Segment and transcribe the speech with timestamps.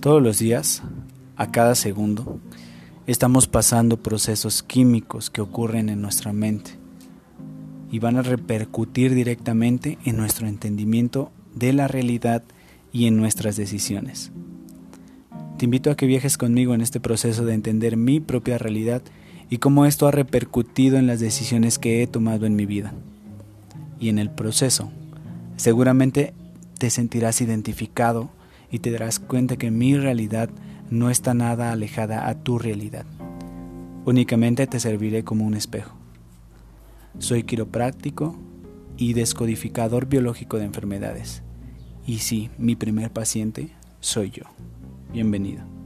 [0.00, 0.82] Todos los días,
[1.36, 2.38] a cada segundo,
[3.08, 6.70] estamos pasando procesos químicos que ocurren en nuestra mente
[7.90, 12.44] y van a repercutir directamente en nuestro entendimiento de la realidad
[12.92, 14.30] y en nuestras decisiones.
[15.58, 19.02] Te invito a que viajes conmigo en este proceso de entender mi propia realidad
[19.50, 22.94] y cómo esto ha repercutido en las decisiones que he tomado en mi vida.
[23.98, 24.92] Y en el proceso,
[25.56, 26.34] seguramente
[26.78, 28.30] te sentirás identificado
[28.70, 30.50] y te darás cuenta que mi realidad
[30.90, 33.06] no está nada alejada a tu realidad.
[34.04, 35.96] Únicamente te serviré como un espejo.
[37.18, 38.36] Soy quiropráctico
[38.96, 41.42] y descodificador biológico de enfermedades.
[42.06, 43.70] Y sí, mi primer paciente
[44.00, 44.44] soy yo.
[45.12, 45.77] Bienvenido.